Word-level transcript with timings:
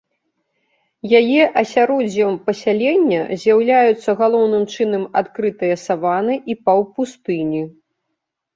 Яе 1.19 1.43
асяроддзем 1.61 2.33
пасялення 2.47 3.21
з'яўляюцца 3.43 4.09
галоўным 4.23 4.65
чынам 4.73 5.03
адкрытыя 5.23 5.75
саваны 5.85 6.35
і 6.55 6.59
паўпустыні. 6.67 7.63